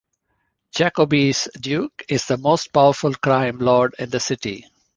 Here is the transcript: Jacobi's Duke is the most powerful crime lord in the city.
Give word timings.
Jacobi's 0.73 1.47
Duke 1.59 2.01
is 2.09 2.25
the 2.25 2.39
most 2.39 2.73
powerful 2.73 3.13
crime 3.13 3.59
lord 3.59 3.93
in 3.99 4.09
the 4.09 4.19
city. 4.19 4.65